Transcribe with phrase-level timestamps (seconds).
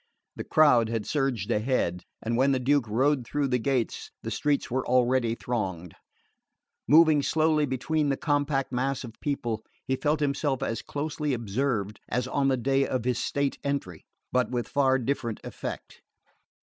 [0.35, 4.71] The crowd had surged ahead, and when the Duke rode through the gates the streets
[4.71, 5.93] were already thronged.
[6.87, 12.27] Moving slowly between the compact mass of people he felt himself as closely observed as
[12.27, 16.01] on the day of his state entry; but with far different effect.